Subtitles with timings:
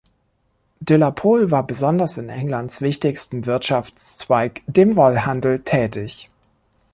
[0.79, 6.31] De la Pole war besonders in Englands wichtigstem Wirtschaftszweig, dem Wollhandel, tätig.